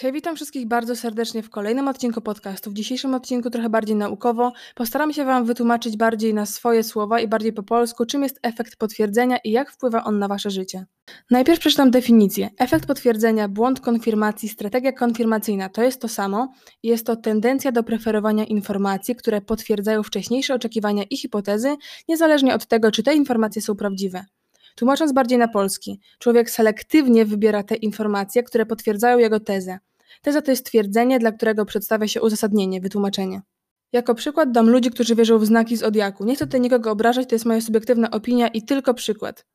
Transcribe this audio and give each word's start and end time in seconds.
Hej, 0.00 0.12
witam 0.12 0.36
wszystkich 0.36 0.66
bardzo 0.66 0.96
serdecznie 0.96 1.42
w 1.42 1.50
kolejnym 1.50 1.88
odcinku 1.88 2.20
podcastu. 2.20 2.70
W 2.70 2.74
dzisiejszym 2.74 3.14
odcinku 3.14 3.50
trochę 3.50 3.70
bardziej 3.70 3.96
naukowo. 3.96 4.52
Postaram 4.74 5.12
się 5.12 5.24
Wam 5.24 5.44
wytłumaczyć 5.44 5.96
bardziej 5.96 6.34
na 6.34 6.46
swoje 6.46 6.82
słowa 6.84 7.20
i 7.20 7.28
bardziej 7.28 7.52
po 7.52 7.62
polsku, 7.62 8.06
czym 8.06 8.22
jest 8.22 8.38
efekt 8.42 8.76
potwierdzenia 8.76 9.36
i 9.44 9.50
jak 9.50 9.70
wpływa 9.70 10.04
on 10.04 10.18
na 10.18 10.28
Wasze 10.28 10.50
życie. 10.50 10.86
Najpierw 11.30 11.60
przeczytam 11.60 11.90
definicję. 11.90 12.50
Efekt 12.58 12.86
potwierdzenia, 12.86 13.48
błąd 13.48 13.80
konfirmacji, 13.80 14.48
strategia 14.48 14.92
konfirmacyjna 14.92 15.68
to 15.68 15.82
jest 15.82 16.00
to 16.00 16.08
samo. 16.08 16.52
Jest 16.82 17.06
to 17.06 17.16
tendencja 17.16 17.72
do 17.72 17.82
preferowania 17.82 18.44
informacji, 18.44 19.16
które 19.16 19.40
potwierdzają 19.40 20.02
wcześniejsze 20.02 20.54
oczekiwania 20.54 21.02
i 21.10 21.16
hipotezy, 21.16 21.76
niezależnie 22.08 22.54
od 22.54 22.66
tego, 22.66 22.90
czy 22.90 23.02
te 23.02 23.14
informacje 23.14 23.62
są 23.62 23.76
prawdziwe. 23.76 24.24
Tłumacząc 24.74 25.12
bardziej 25.12 25.38
na 25.38 25.48
polski, 25.48 26.00
człowiek 26.18 26.50
selektywnie 26.50 27.24
wybiera 27.24 27.62
te 27.62 27.74
informacje, 27.74 28.42
które 28.42 28.66
potwierdzają 28.66 29.18
jego 29.18 29.40
tezę. 29.40 29.78
Teza 30.22 30.42
to 30.42 30.50
jest 30.50 30.66
twierdzenie, 30.66 31.18
dla 31.18 31.32
którego 31.32 31.64
przedstawia 31.64 32.08
się 32.08 32.22
uzasadnienie, 32.22 32.80
wytłumaczenie. 32.80 33.40
Jako 33.92 34.14
przykład 34.14 34.52
dam 34.52 34.70
ludzi, 34.70 34.90
którzy 34.90 35.14
wierzą 35.14 35.38
w 35.38 35.46
znaki 35.46 35.76
zodiaku. 35.76 36.24
Nie 36.24 36.36
chcę 36.36 36.46
tutaj 36.46 36.60
nikogo 36.60 36.90
obrażać, 36.90 37.28
to 37.28 37.34
jest 37.34 37.46
moja 37.46 37.60
subiektywna 37.60 38.10
opinia 38.10 38.48
i 38.48 38.62
tylko 38.62 38.94
przykład. 38.94 39.46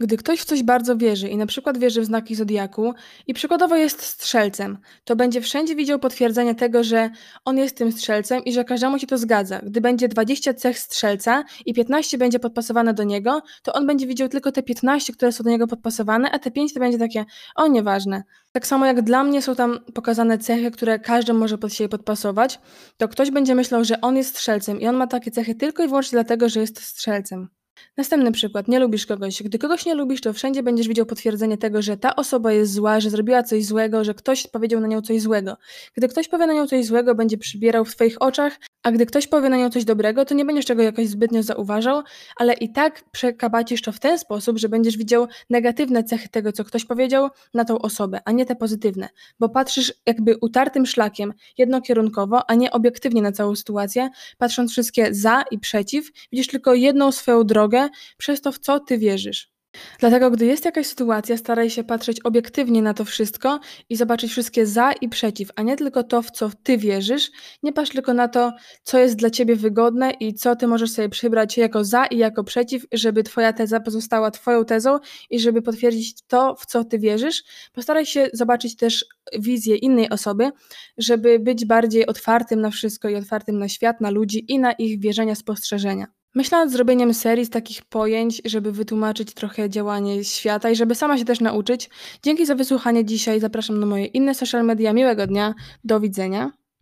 Gdy 0.00 0.16
ktoś 0.16 0.40
w 0.40 0.44
coś 0.44 0.62
bardzo 0.62 0.96
wierzy 0.96 1.28
i 1.28 1.36
na 1.36 1.46
przykład 1.46 1.78
wierzy 1.78 2.00
w 2.00 2.04
znaki 2.04 2.34
zodiaku 2.34 2.94
i 3.26 3.34
przykładowo 3.34 3.76
jest 3.76 4.02
strzelcem, 4.02 4.78
to 5.04 5.16
będzie 5.16 5.40
wszędzie 5.40 5.76
widział 5.76 5.98
potwierdzenie 5.98 6.54
tego, 6.54 6.84
że 6.84 7.10
on 7.44 7.58
jest 7.58 7.76
tym 7.76 7.92
strzelcem 7.92 8.44
i 8.44 8.52
że 8.52 8.64
każdemu 8.64 8.98
się 8.98 9.06
to 9.06 9.18
zgadza. 9.18 9.60
Gdy 9.62 9.80
będzie 9.80 10.08
20 10.08 10.54
cech 10.54 10.78
strzelca 10.78 11.44
i 11.66 11.74
15 11.74 12.18
będzie 12.18 12.38
podpasowane 12.38 12.94
do 12.94 13.04
niego, 13.04 13.42
to 13.62 13.72
on 13.72 13.86
będzie 13.86 14.06
widział 14.06 14.28
tylko 14.28 14.52
te 14.52 14.62
15, 14.62 15.12
które 15.12 15.32
są 15.32 15.44
do 15.44 15.50
niego 15.50 15.66
podpasowane, 15.66 16.30
a 16.30 16.38
te 16.38 16.50
5 16.50 16.74
to 16.74 16.80
będzie 16.80 16.98
takie, 16.98 17.24
o 17.56 17.66
nieważne. 17.66 18.22
Tak 18.52 18.66
samo 18.66 18.86
jak 18.86 19.02
dla 19.02 19.24
mnie 19.24 19.42
są 19.42 19.54
tam 19.54 19.78
pokazane 19.94 20.38
cechy, 20.38 20.70
które 20.70 20.98
każdy 20.98 21.32
może 21.32 21.58
pod 21.58 21.74
siebie 21.74 21.88
podpasować, 21.88 22.60
to 22.96 23.08
ktoś 23.08 23.30
będzie 23.30 23.54
myślał, 23.54 23.84
że 23.84 24.00
on 24.00 24.16
jest 24.16 24.30
strzelcem 24.30 24.80
i 24.80 24.86
on 24.86 24.96
ma 24.96 25.06
takie 25.06 25.30
cechy 25.30 25.54
tylko 25.54 25.84
i 25.84 25.88
wyłącznie 25.88 26.16
dlatego, 26.16 26.48
że 26.48 26.60
jest 26.60 26.82
strzelcem. 26.82 27.57
Następny 27.98 28.32
przykład. 28.32 28.68
Nie 28.68 28.78
lubisz 28.78 29.06
kogoś. 29.06 29.42
Gdy 29.42 29.58
kogoś 29.58 29.86
nie 29.86 29.94
lubisz, 29.94 30.20
to 30.20 30.32
wszędzie 30.32 30.62
będziesz 30.62 30.88
widział 30.88 31.06
potwierdzenie 31.06 31.58
tego, 31.58 31.82
że 31.82 31.96
ta 31.96 32.16
osoba 32.16 32.52
jest 32.52 32.72
zła, 32.72 33.00
że 33.00 33.10
zrobiła 33.10 33.42
coś 33.42 33.64
złego, 33.64 34.04
że 34.04 34.14
ktoś 34.14 34.46
powiedział 34.46 34.80
na 34.80 34.86
nią 34.86 35.02
coś 35.02 35.22
złego. 35.22 35.56
Gdy 35.96 36.08
ktoś 36.08 36.28
powie 36.28 36.46
na 36.46 36.52
nią 36.52 36.66
coś 36.66 36.86
złego, 36.86 37.14
będzie 37.14 37.38
przybierał 37.38 37.84
w 37.84 37.94
twoich 37.94 38.22
oczach 38.22 38.58
a 38.82 38.92
gdy 38.92 39.06
ktoś 39.06 39.26
powie 39.26 39.48
na 39.48 39.56
nią 39.56 39.70
coś 39.70 39.84
dobrego, 39.84 40.24
to 40.24 40.34
nie 40.34 40.44
będziesz 40.44 40.64
tego 40.64 40.82
jakoś 40.82 41.08
zbytnio 41.08 41.42
zauważał, 41.42 42.02
ale 42.36 42.52
i 42.52 42.72
tak 42.72 43.04
przekabacisz 43.10 43.82
to 43.82 43.92
w 43.92 43.98
ten 43.98 44.18
sposób, 44.18 44.58
że 44.58 44.68
będziesz 44.68 44.96
widział 44.96 45.26
negatywne 45.50 46.04
cechy 46.04 46.28
tego, 46.28 46.52
co 46.52 46.64
ktoś 46.64 46.84
powiedział 46.84 47.28
na 47.54 47.64
tą 47.64 47.78
osobę, 47.78 48.20
a 48.24 48.32
nie 48.32 48.46
te 48.46 48.56
pozytywne, 48.56 49.08
bo 49.40 49.48
patrzysz 49.48 49.94
jakby 50.06 50.36
utartym 50.40 50.86
szlakiem, 50.86 51.32
jednokierunkowo, 51.58 52.50
a 52.50 52.54
nie 52.54 52.70
obiektywnie 52.70 53.22
na 53.22 53.32
całą 53.32 53.56
sytuację, 53.56 54.10
patrząc 54.38 54.72
wszystkie 54.72 55.14
za 55.14 55.44
i 55.50 55.58
przeciw, 55.58 56.10
widzisz 56.32 56.46
tylko 56.46 56.74
jedną 56.74 57.12
swoją 57.12 57.44
drogę 57.44 57.87
przez 58.18 58.40
to, 58.40 58.52
w 58.52 58.58
co 58.58 58.80
ty 58.80 58.98
wierzysz. 58.98 59.58
Dlatego, 59.98 60.30
gdy 60.30 60.46
jest 60.46 60.64
jakaś 60.64 60.86
sytuacja, 60.86 61.36
staraj 61.36 61.70
się 61.70 61.84
patrzeć 61.84 62.20
obiektywnie 62.24 62.82
na 62.82 62.94
to 62.94 63.04
wszystko 63.04 63.60
i 63.88 63.96
zobaczyć 63.96 64.30
wszystkie 64.30 64.66
za 64.66 64.92
i 64.92 65.08
przeciw, 65.08 65.50
a 65.56 65.62
nie 65.62 65.76
tylko 65.76 66.02
to, 66.02 66.22
w 66.22 66.30
co 66.30 66.50
ty 66.62 66.78
wierzysz. 66.78 67.30
Nie 67.62 67.72
patrz 67.72 67.90
tylko 67.90 68.14
na 68.14 68.28
to, 68.28 68.52
co 68.82 68.98
jest 68.98 69.16
dla 69.16 69.30
ciebie 69.30 69.56
wygodne 69.56 70.10
i 70.10 70.34
co 70.34 70.56
ty 70.56 70.66
możesz 70.66 70.90
sobie 70.90 71.08
przybrać 71.08 71.58
jako 71.58 71.84
za 71.84 72.06
i 72.06 72.18
jako 72.18 72.44
przeciw, 72.44 72.86
żeby 72.92 73.22
twoja 73.22 73.52
teza 73.52 73.80
pozostała 73.80 74.30
twoją 74.30 74.64
tezą 74.64 74.98
i 75.30 75.40
żeby 75.40 75.62
potwierdzić 75.62 76.22
to, 76.26 76.54
w 76.54 76.66
co 76.66 76.84
ty 76.84 76.98
wierzysz. 76.98 77.42
Postaraj 77.72 78.06
się 78.06 78.30
zobaczyć 78.32 78.76
też 78.76 79.04
wizję 79.38 79.76
innej 79.76 80.10
osoby, 80.10 80.50
żeby 80.98 81.38
być 81.38 81.64
bardziej 81.64 82.06
otwartym 82.06 82.60
na 82.60 82.70
wszystko 82.70 83.08
i 83.08 83.14
otwartym 83.14 83.58
na 83.58 83.68
świat, 83.68 84.00
na 84.00 84.10
ludzi 84.10 84.52
i 84.52 84.58
na 84.58 84.72
ich 84.72 85.00
wierzenia, 85.00 85.34
spostrzeżenia. 85.34 86.17
Myślę 86.34 86.58
nad 86.58 86.70
zrobieniem 86.70 87.14
serii 87.14 87.44
z 87.44 87.50
takich 87.50 87.84
pojęć, 87.84 88.42
żeby 88.44 88.72
wytłumaczyć 88.72 89.34
trochę 89.34 89.70
działanie 89.70 90.24
świata 90.24 90.70
i 90.70 90.76
żeby 90.76 90.94
sama 90.94 91.18
się 91.18 91.24
też 91.24 91.40
nauczyć. 91.40 91.90
Dzięki 92.22 92.46
za 92.46 92.54
wysłuchanie 92.54 93.04
dzisiaj. 93.04 93.40
Zapraszam 93.40 93.80
na 93.80 93.86
moje 93.86 94.04
inne 94.04 94.34
social 94.34 94.64
media. 94.64 94.92
Miłego 94.92 95.26
dnia. 95.26 95.54
Do 95.84 96.00
widzenia. 96.00 96.57